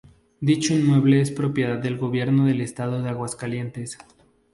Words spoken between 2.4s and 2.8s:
del